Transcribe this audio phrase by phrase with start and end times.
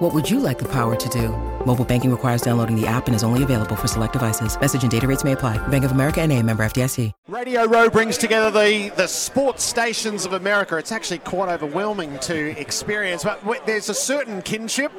[0.00, 1.28] What would you like the power to do?
[1.66, 4.58] Mobile banking requires downloading the app and is only available for select devices.
[4.58, 5.58] Message and data rates may apply.
[5.68, 7.12] Bank of America and a member FDIC.
[7.28, 10.78] Radio Row brings together the, the sports stations of America.
[10.78, 14.90] It's actually quite overwhelming to experience, but there's a certain kinship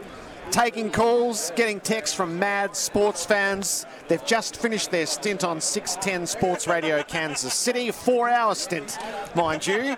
[0.51, 3.87] taking calls, getting texts from mad sports fans.
[4.07, 8.99] They've just finished their stint on 610 Sports Radio Kansas City, four hour stint,
[9.33, 9.95] mind you.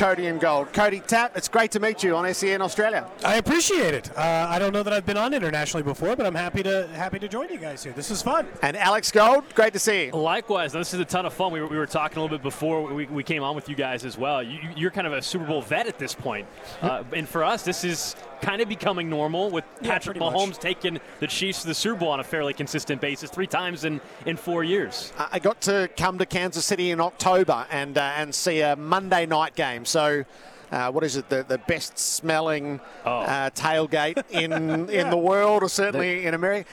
[0.00, 0.72] Cody and Gold.
[0.72, 3.06] Cody Tapp, it's great to meet you on SEN Australia.
[3.22, 4.10] I appreciate it.
[4.16, 7.18] Uh, I don't know that I've been on internationally before, but I'm happy to happy
[7.18, 7.92] to join you guys here.
[7.92, 8.48] This is fun.
[8.62, 10.12] And Alex Gold, great to see you.
[10.12, 11.52] Likewise, this is a ton of fun.
[11.52, 13.74] We were, we were talking a little bit before we, we came on with you
[13.74, 14.42] guys as well.
[14.42, 16.46] You, are kind of a Super Bowl vet at this point,
[16.80, 20.58] uh, and for us, this is kind of becoming normal with Patrick yeah, Mahomes much.
[20.58, 24.00] taking the Chiefs to the Super Bowl on a fairly consistent basis three times in,
[24.26, 25.12] in four years.
[25.18, 29.26] I got to come to Kansas City in October and uh, and see a Monday
[29.26, 29.84] night game.
[29.84, 30.24] So.
[30.72, 31.28] Uh, what is it?
[31.28, 33.10] The, the best smelling oh.
[33.22, 35.00] uh, tailgate in yeah.
[35.00, 36.70] in the world, or certainly the, in America.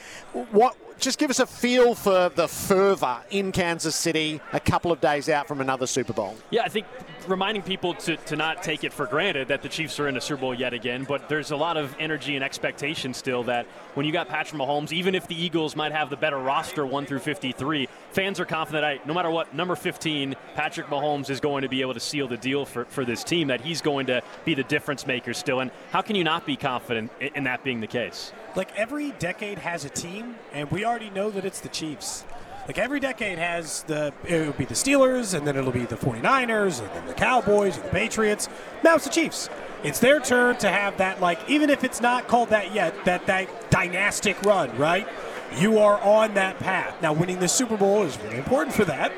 [0.52, 5.00] What just give us a feel for the fervour in Kansas City a couple of
[5.00, 6.36] days out from another Super Bowl.
[6.50, 6.86] Yeah, I think
[7.28, 10.20] reminding people to, to not take it for granted that the Chiefs are in a
[10.20, 14.06] Super Bowl yet again, but there's a lot of energy and expectation still that when
[14.06, 17.18] you got Patrick Mahomes, even if the Eagles might have the better roster 1 through
[17.20, 21.68] 53, fans are confident that no matter what, number 15, Patrick Mahomes is going to
[21.68, 24.54] be able to seal the deal for, for this team, that he's going to be
[24.54, 25.60] the difference maker still.
[25.60, 28.32] And how can you not be confident in, in that being the case?
[28.56, 32.24] Like every decade has a team, and we already know that it's the Chiefs.
[32.68, 36.82] Like every decade has the, it'll be the Steelers, and then it'll be the 49ers,
[36.82, 38.50] and then the Cowboys, and the Patriots.
[38.84, 39.48] Now it's the Chiefs.
[39.82, 43.24] It's their turn to have that, like, even if it's not called that yet, that,
[43.24, 45.08] that dynastic run, right?
[45.56, 47.00] You are on that path.
[47.00, 49.12] Now, winning the Super Bowl is really important for that.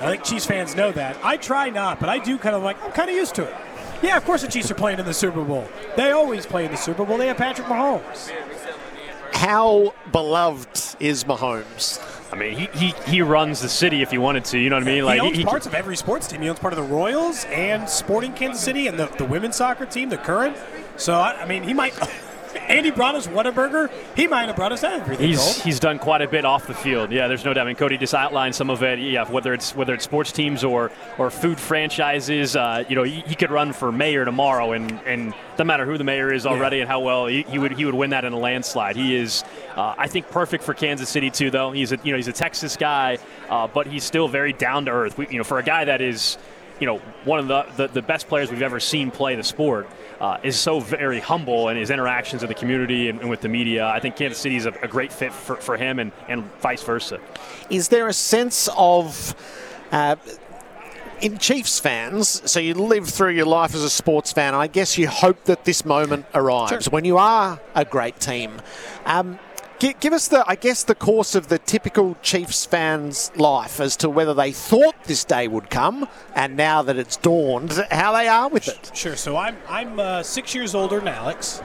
[0.00, 1.16] I think Chiefs fans know that.
[1.24, 3.54] I try not, but I do kind of like, I'm kind of used to it.
[4.00, 5.66] Yeah, of course the Chiefs are playing in the Super Bowl.
[5.96, 7.18] They always play in the Super Bowl.
[7.18, 8.30] They have Patrick Mahomes
[9.42, 11.98] how beloved is Mahomes?
[12.32, 14.58] I mean, he, he, he runs the city if he wanted to.
[14.58, 15.04] You know what I mean?
[15.04, 16.40] Like he owns he, parts of every sports team.
[16.40, 19.84] He owns part of the Royals and Sporting Kansas City and the, the women's soccer
[19.84, 20.56] team, the current.
[20.96, 21.92] So I, I mean, he might
[22.68, 23.90] Andy brought us Whataburger.
[24.16, 25.28] He might have brought us everything.
[25.28, 27.12] He's he's done quite a bit off the field.
[27.12, 27.66] Yeah, there's no doubt.
[27.66, 28.98] I mean, Cody just outlined some of it.
[28.98, 32.56] Yeah, whether it's whether it's sports teams or or food franchises.
[32.56, 35.98] Uh, you know, he, he, could run for mayor tomorrow, and and no matter who
[35.98, 36.82] the mayor is already yeah.
[36.82, 38.96] and how well he, he, would he would win that in a landslide.
[38.96, 39.44] He is,
[39.76, 41.50] uh, I think, perfect for Kansas City too.
[41.50, 43.18] Though he's a you know he's a Texas guy,
[43.48, 45.18] uh, but he's still very down to earth.
[45.18, 46.38] You know, for a guy that is
[46.82, 49.88] you know, one of the, the, the, best players we've ever seen play the sport,
[50.20, 53.48] uh, is so very humble in his interactions in the community and, and with the
[53.48, 53.86] media.
[53.86, 56.82] I think Kansas City is a, a great fit for, for him and, and vice
[56.82, 57.20] versa.
[57.70, 59.36] Is there a sense of.
[59.92, 60.16] Uh,
[61.20, 64.98] in Chiefs fans, so you live through your life as a sports fan, I guess
[64.98, 66.90] you hope that this moment arrives sure.
[66.90, 68.60] when you are a great team.
[69.06, 69.38] Um,
[69.82, 73.96] Give, give us the, I guess, the course of the typical Chiefs fan's life as
[73.96, 76.06] to whether they thought this day would come,
[76.36, 78.92] and now that it's dawned, how they are with it.
[78.94, 79.16] Sure.
[79.16, 81.60] So I'm I'm uh, six years older than Alex,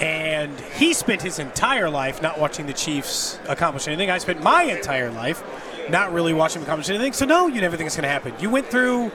[0.00, 4.10] and he spent his entire life not watching the Chiefs accomplish anything.
[4.10, 5.44] I spent my entire life
[5.88, 7.12] not really watching them accomplish anything.
[7.12, 8.34] So no, you never think it's going to happen.
[8.40, 9.12] You went through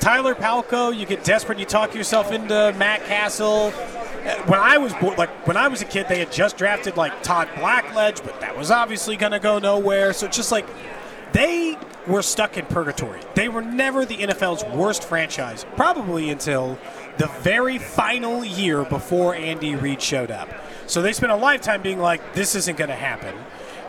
[0.00, 0.96] Tyler Palko.
[0.96, 1.58] You get desperate.
[1.58, 3.70] You talk yourself into Matt Cassel
[4.46, 7.22] when I was born, like when I was a kid, they had just drafted like
[7.22, 10.12] Todd Blackledge, but that was obviously going to go nowhere.
[10.12, 10.66] So just like
[11.32, 13.20] they were stuck in purgatory.
[13.34, 16.78] They were never the NFL's worst franchise, probably until
[17.18, 20.48] the very final year before Andy Reid showed up.
[20.86, 23.34] So they spent a lifetime being like, "This isn't going to happen."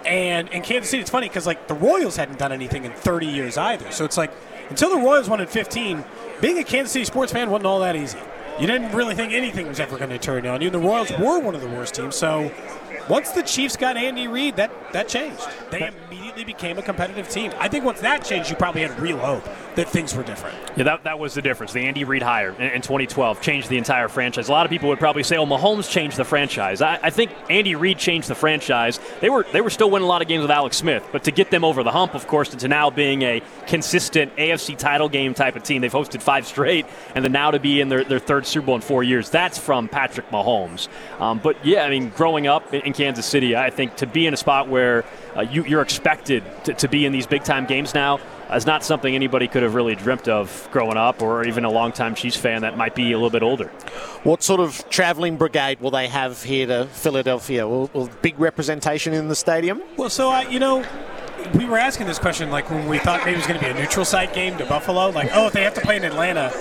[0.05, 3.25] And in Kansas City, it's funny because like the Royals hadn't done anything in 30
[3.25, 3.91] years either.
[3.91, 4.31] So it's like
[4.69, 6.03] until the Royals won in 15,
[6.41, 8.19] being a Kansas City sports fan wasn't all that easy
[8.59, 10.69] you didn't really think anything was ever going to turn on you.
[10.69, 12.15] The Royals were one of the worst teams.
[12.15, 12.51] So
[13.09, 15.48] once the Chiefs got Andy Reid, that, that changed.
[15.69, 17.51] They immediately became a competitive team.
[17.59, 19.44] I think once that changed, you probably had real hope
[19.75, 20.57] that things were different.
[20.75, 21.73] Yeah, that, that was the difference.
[21.73, 24.47] The Andy Reid hire in, in 2012 changed the entire franchise.
[24.47, 27.31] A lot of people would probably say, "Oh, Mahomes changed the franchise." I, I think
[27.49, 28.99] Andy Reid changed the franchise.
[29.19, 31.31] They were they were still winning a lot of games with Alex Smith, but to
[31.31, 35.33] get them over the hump, of course, to now being a consistent AFC title game
[35.33, 38.19] type of team, they've hosted five straight, and then now to be in their, their
[38.19, 40.88] third Super Bowl in four years, that's from Patrick Mahomes.
[41.19, 44.27] Um, but yeah, I mean, growing up in, in Kansas City, I think to be
[44.27, 45.03] in a spot where
[45.38, 48.19] uh, you, are expected to, to, be in these big time games now,
[48.54, 52.16] is not something anybody could have really dreamt of growing up, or even a longtime
[52.16, 53.68] Chiefs fan that might be a little bit older.
[54.24, 57.68] What sort of travelling brigade will they have here to Philadelphia?
[57.68, 59.81] Will, will big representation in the stadium?
[59.95, 60.84] Well, so I, you know,
[61.54, 63.72] we were asking this question like when we thought maybe it was going to be
[63.72, 65.10] a neutral site game to Buffalo.
[65.10, 66.51] Like, oh, if they have to play in Atlanta,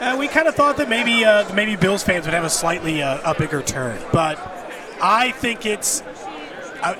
[0.00, 3.02] uh, we kind of thought that maybe uh, maybe Bills fans would have a slightly
[3.02, 3.98] uh, a bigger turn.
[4.12, 4.38] But
[5.02, 6.02] I think it's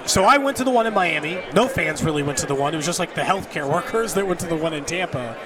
[0.07, 1.43] so I went to the one in Miami.
[1.55, 2.75] No fans really went to the one.
[2.75, 5.37] It was just like the healthcare workers that went to the one in Tampa.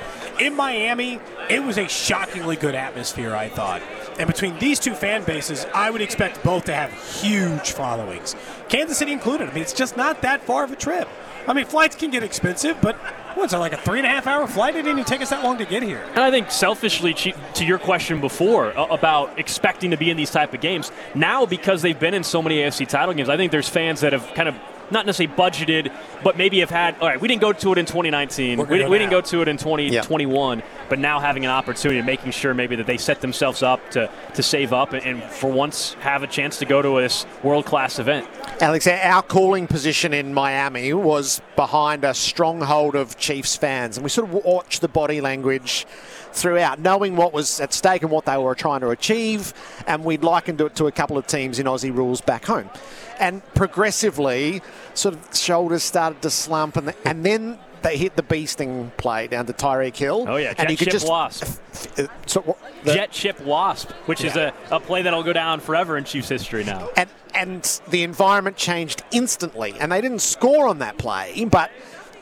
[0.40, 3.82] In Miami, it was a shockingly good atmosphere, I thought.
[4.18, 8.34] And between these two fan bases, I would expect both to have huge followings.
[8.68, 9.48] Kansas City included.
[9.50, 11.08] I mean, it's just not that far of a trip.
[11.46, 12.96] I mean, flights can get expensive, but
[13.36, 14.74] what's it like a three and a half hour flight?
[14.74, 16.02] It didn't even take us that long to get here.
[16.10, 20.54] And I think selfishly, to your question before about expecting to be in these type
[20.54, 23.68] of games, now because they've been in so many AFC title games, I think there's
[23.68, 24.56] fans that have kind of
[24.90, 25.92] not necessarily budgeted,
[26.22, 26.98] but maybe have had.
[27.00, 28.58] All right, we didn't go to it in 2019.
[28.58, 30.58] We, we didn't go to it in 2021.
[30.58, 30.64] Yeah.
[30.88, 34.42] But now having an opportunity, making sure maybe that they set themselves up to, to
[34.42, 37.98] save up and, and for once have a chance to go to this world class
[37.98, 38.26] event.
[38.60, 44.10] Alex, our calling position in Miami was behind a stronghold of Chiefs fans, and we
[44.10, 45.86] sort of watched the body language
[46.32, 49.52] throughout, knowing what was at stake and what they were trying to achieve,
[49.86, 52.70] and we'd likened it to a couple of teams in Aussie rules back home.
[53.18, 54.62] And progressively,
[54.94, 59.26] sort of shoulders started to slump, and, the, and then they hit the beasting play
[59.26, 60.26] down to Tyreek Hill.
[60.28, 61.60] Oh yeah, and jet chip just, wasp.
[61.98, 64.30] Uh, so, the, jet chip wasp, which yeah.
[64.30, 66.88] is a, a play that'll go down forever in Chiefs history now.
[66.96, 71.70] And and the environment changed instantly, and they didn't score on that play, but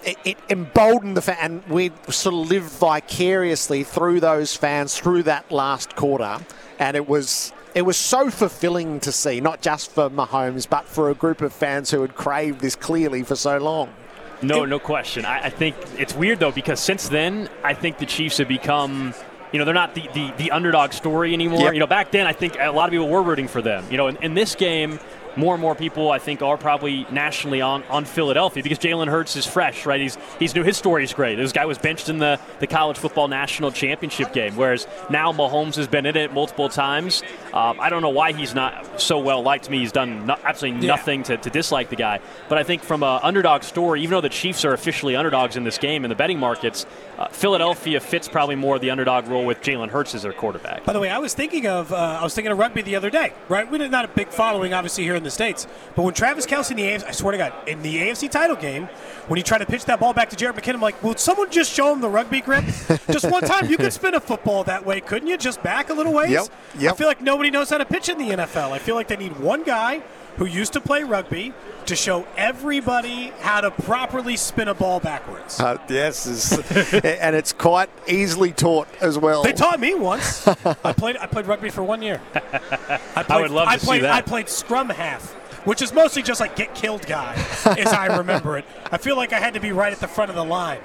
[0.09, 5.25] it, it emboldened the fan, and we sort of lived vicariously through those fans through
[5.25, 6.39] that last quarter,
[6.79, 11.11] and it was it was so fulfilling to see, not just for Mahomes, but for
[11.11, 13.93] a group of fans who had craved this clearly for so long.
[14.41, 15.25] No, no question.
[15.25, 19.15] I, I think it's weird though because since then, I think the Chiefs have become
[19.53, 21.61] you know, they're not the, the, the underdog story anymore.
[21.61, 21.75] Yep.
[21.75, 23.85] You know, back then, I think a lot of people were rooting for them.
[23.91, 25.01] You know, in, in this game,
[25.39, 29.37] more and more people I think are probably nationally on, on Philadelphia because Jalen Hurts
[29.37, 30.01] is fresh, right?
[30.01, 30.63] He's he's new.
[30.63, 31.37] His story is great.
[31.37, 35.77] This guy was benched in the, the college football national championship game, whereas now Mahomes
[35.77, 37.23] has been in it multiple times.
[37.55, 39.65] Um, I don't know why he's not so well liked.
[39.65, 40.95] To me, he's done no, absolutely yeah.
[40.95, 42.21] nothing to, to dislike the guy.
[42.49, 45.65] But I think from an underdog story, even though the Chiefs are officially underdogs in
[45.65, 46.87] this game in the betting markets,
[47.19, 50.85] uh, Philadelphia fits probably more the underdog role with Jalen Hurts as their quarterback.
[50.85, 53.11] By the way, I was thinking of uh, I was thinking of rugby the other
[53.11, 53.33] day.
[53.49, 56.71] Right, we're not a big following obviously here in the states, but when Travis Kelce
[56.71, 58.89] in the AFC, I swear to God, in the AFC title game,
[59.29, 61.51] when he tried to pitch that ball back to Jerick McKinnon, I'm like, will someone
[61.51, 62.65] just show him the rugby grip?
[63.11, 65.37] just one time, you could spin a football that way, couldn't you?
[65.37, 66.31] Just back a little ways.
[66.31, 66.47] Yep.
[66.79, 66.93] Yep.
[66.93, 68.73] I feel like nobody knows how to pitch in the NFL.
[68.73, 70.03] I feel like they need one guy
[70.39, 71.53] who used to play rugby
[71.87, 75.61] to show everybody how to properly spin a ball backwards.
[75.61, 76.53] Uh, yes,
[77.05, 79.43] and it's quite easily taught as well.
[79.43, 80.47] They taught me once.
[80.47, 82.21] I played I played rugby for one year.
[82.35, 84.15] I, played, I would love to played, see that.
[84.15, 87.35] I played scrum half which is mostly just like get killed guy,
[87.77, 88.65] as I remember it.
[88.91, 90.81] I feel like I had to be right at the front of the line.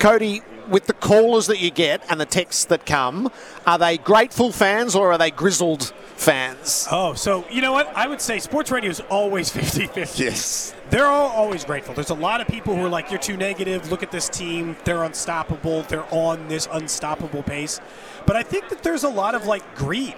[0.00, 3.30] Cody, with the callers that you get and the texts that come,
[3.66, 6.86] are they grateful fans or are they grizzled fans?
[6.90, 7.88] Oh, so you know what?
[7.96, 10.22] I would say sports radio is always 50 50.
[10.24, 10.74] Yes.
[10.90, 11.94] They're all always grateful.
[11.94, 13.90] There's a lot of people who are like, you're too negative.
[13.90, 14.76] Look at this team.
[14.84, 15.82] They're unstoppable.
[15.82, 17.80] They're on this unstoppable pace.
[18.26, 20.14] But I think that there's a lot of like greed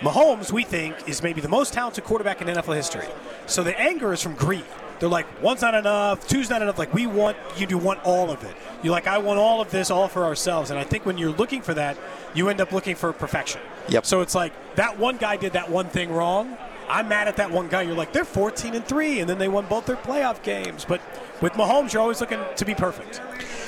[0.00, 3.06] Mahomes, we think, is maybe the most talented quarterback in NFL history.
[3.44, 4.64] So the anger is from greed.
[5.00, 6.78] They're like, one's not enough, two's not enough.
[6.78, 8.54] Like, we want you to want all of it.
[8.82, 10.70] You're like, I want all of this all for ourselves.
[10.70, 11.96] And I think when you're looking for that,
[12.34, 13.62] you end up looking for perfection.
[13.88, 14.04] Yep.
[14.04, 16.56] So it's like, that one guy did that one thing wrong.
[16.86, 17.82] I'm mad at that one guy.
[17.82, 20.84] You're like, they're 14 and 3, and then they won both their playoff games.
[20.84, 21.00] But
[21.40, 23.22] with Mahomes, you're always looking to be perfect.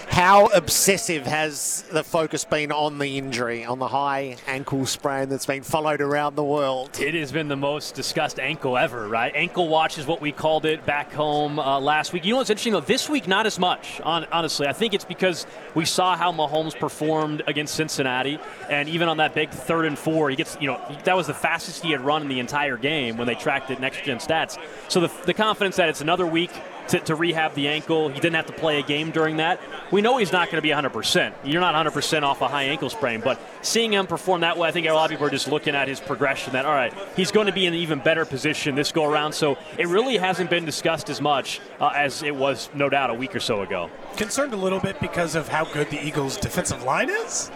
[0.09, 5.47] How obsessive has the focus been on the injury, on the high ankle sprain that's
[5.47, 6.99] been followed around the world?
[7.01, 9.33] It has been the most discussed ankle ever, right?
[9.35, 12.25] Ankle watch is what we called it back home uh, last week.
[12.25, 12.81] You know what's interesting though?
[12.81, 14.01] This week, not as much.
[14.03, 19.09] On, honestly, I think it's because we saw how Mahomes performed against Cincinnati, and even
[19.09, 21.93] on that big third and four, he gets you know that was the fastest he
[21.93, 24.59] had run in the entire game when they tracked it next gen stats.
[24.89, 26.51] So the, the confidence that it's another week
[26.93, 28.09] to, to, rehab the ankle.
[28.09, 29.61] He didn't have to play a game during that.
[29.91, 31.33] We know he's not going to be 100%.
[31.45, 34.73] You're not 100% off a high ankle sprain, but seeing him perform that way, I
[34.73, 37.33] think a lot of people are just looking at his progression that, all right, he's
[37.33, 39.33] going to be in an even better position this go around.
[39.33, 43.15] So it really hasn't been discussed as much uh, as it was, no doubt, a
[43.15, 43.91] week or so ago.
[44.17, 47.51] Concerned a little bit because of how good the Eagles' defensive line is.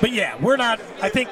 [0.00, 1.28] But yeah, we're not, I think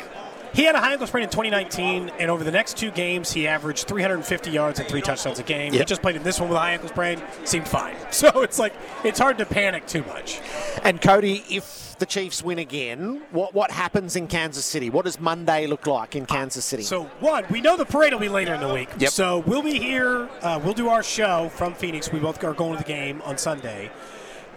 [0.52, 3.46] He had a high ankle sprain in 2019, and over the next two games, he
[3.46, 5.72] averaged 350 yards and three touchdowns a game.
[5.72, 7.96] He just played in this one with a high ankle sprain, seemed fine.
[8.10, 10.40] So it's like it's hard to panic too much.
[10.82, 14.90] And Cody, if the Chiefs win again, what what happens in Kansas City?
[14.90, 16.82] What does Monday look like in Kansas City?
[16.82, 18.90] So one, we know the parade will be later in the week.
[18.98, 19.10] Yep.
[19.10, 20.28] So we'll be here.
[20.42, 22.12] Uh, we'll do our show from Phoenix.
[22.12, 23.90] We both are going to the game on Sunday.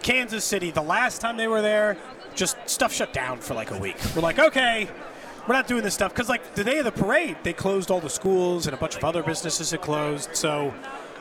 [0.02, 0.70] Kansas City.
[0.70, 1.96] The last time they were there,
[2.34, 3.96] just stuff shut down for like a week.
[4.14, 4.88] We're like, okay,
[5.46, 8.00] we're not doing this stuff because like the day of the parade, they closed all
[8.00, 10.34] the schools and a bunch of other businesses had closed.
[10.34, 10.72] So.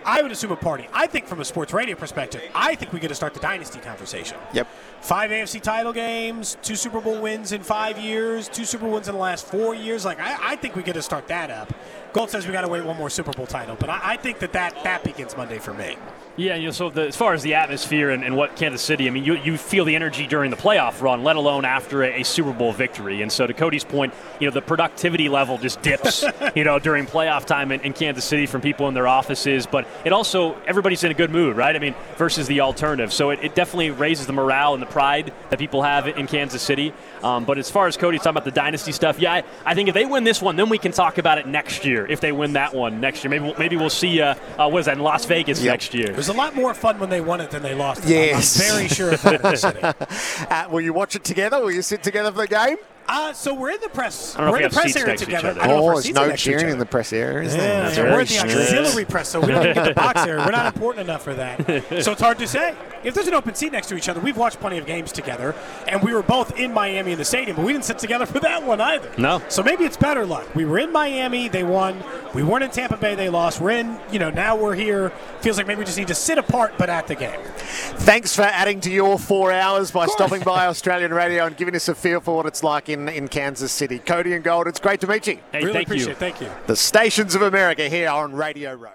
[0.05, 0.87] I would assume a party.
[0.91, 3.79] I think from a sports radio perspective, I think we get to start the dynasty
[3.79, 4.37] conversation.
[4.51, 4.67] Yep.
[4.99, 9.07] Five AFC title games, two Super Bowl wins in five years, two Super Bowl wins
[9.07, 10.03] in the last four years.
[10.03, 11.73] Like I, I think we get to start that up.
[12.13, 14.39] Gold says we got to wait one more Super Bowl title, but I, I think
[14.39, 15.97] that, that that begins Monday for me.
[16.35, 19.07] Yeah, you know, so the, as far as the atmosphere and, and what Kansas City,
[19.07, 22.21] I mean, you, you feel the energy during the playoff run, let alone after a,
[22.21, 23.21] a Super Bowl victory.
[23.21, 27.05] And so, to Cody's point, you know, the productivity level just dips, you know, during
[27.05, 29.67] playoff time in, in Kansas City from people in their offices.
[29.67, 31.75] But it also, everybody's in a good mood, right?
[31.75, 33.13] I mean, versus the alternative.
[33.13, 36.63] So, it, it definitely raises the morale and the pride that people have in Kansas
[36.63, 36.93] City.
[37.21, 39.87] Um, but as far as Cody's talking about the dynasty stuff, yeah, I, I think
[39.87, 42.02] if they win this one, then we can talk about it next year.
[42.07, 44.21] If they win that one next year, maybe we'll, maybe we'll see.
[44.21, 45.71] Uh, uh, what is that in Las Vegas Yep.
[45.73, 46.11] next year?
[46.11, 48.09] It was a lot more fun when they won it than they lost it.
[48.09, 48.59] Yes.
[48.59, 50.47] I'm, I'm very sure of that in the city.
[50.53, 51.59] Uh, will you watch it together?
[51.61, 52.77] Will you sit together for the game?
[53.07, 54.35] Uh, so we're in the press.
[54.35, 55.49] I don't we're in the press area next to together.
[55.49, 55.61] other.
[55.61, 56.85] I don't know if Oh, our there's no are next to each cheering in the
[56.85, 57.67] press area, is Yeah, there?
[57.73, 60.43] yeah, That's we're in the auxiliary press, so we don't even get the box area.
[60.45, 61.57] We're not important enough for that.
[62.03, 62.73] So it's hard to say.
[63.03, 65.53] If there's an open seat next to each other, we've watched plenty of games together,
[65.89, 68.39] and we were both in Miami in the stadium, but we didn't sit together for
[68.39, 69.11] that one either.
[69.17, 69.41] No.
[69.49, 70.55] So maybe it's better luck.
[70.55, 72.01] We were in Miami, they won.
[72.33, 73.61] We weren't in Tampa Bay, they lost.
[73.61, 75.11] We're in, you know, now we're here.
[75.41, 77.39] Feels like maybe we just need to sit apart, but at the game.
[77.55, 81.87] Thanks for adding to your four hours by stopping by Australian Radio and giving us
[81.87, 83.99] a feel for what it's like in, in Kansas City.
[83.99, 85.37] Cody and Gold, it's great to meet you.
[85.51, 86.11] Hey, really thank appreciate you.
[86.13, 86.17] it.
[86.17, 86.49] Thank you.
[86.65, 88.93] The Stations of America here on Radio Row.